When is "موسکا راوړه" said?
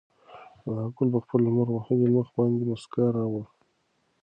2.69-3.45